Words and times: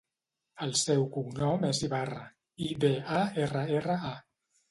El 0.67 0.71
seu 0.79 1.03
cognom 1.17 1.67
és 1.67 1.81
Ibarra: 1.89 2.23
i, 2.67 2.71
be, 2.85 2.91
a, 3.21 3.23
erra, 3.45 3.65
erra, 3.81 4.01
a. 4.13 4.17